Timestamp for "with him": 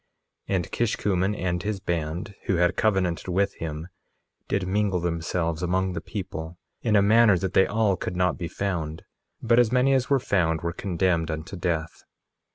3.27-3.87